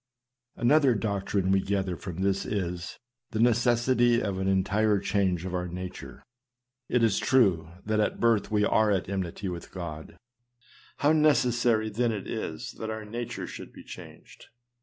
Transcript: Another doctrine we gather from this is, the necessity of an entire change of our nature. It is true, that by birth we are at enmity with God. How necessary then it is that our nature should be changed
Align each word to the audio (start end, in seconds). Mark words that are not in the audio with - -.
Another 0.55 0.95
doctrine 0.95 1.51
we 1.51 1.59
gather 1.61 1.95
from 1.95 2.23
this 2.23 2.43
is, 2.43 2.97
the 3.29 3.39
necessity 3.39 4.19
of 4.19 4.39
an 4.39 4.47
entire 4.47 4.97
change 4.97 5.45
of 5.45 5.53
our 5.53 5.67
nature. 5.67 6.23
It 6.89 7.03
is 7.03 7.19
true, 7.19 7.69
that 7.85 7.97
by 7.99 8.17
birth 8.17 8.49
we 8.49 8.65
are 8.65 8.89
at 8.89 9.07
enmity 9.07 9.47
with 9.47 9.71
God. 9.71 10.17
How 10.97 11.11
necessary 11.13 11.89
then 11.91 12.11
it 12.11 12.25
is 12.27 12.71
that 12.79 12.89
our 12.89 13.05
nature 13.05 13.45
should 13.45 13.71
be 13.71 13.83
changed 13.83 14.47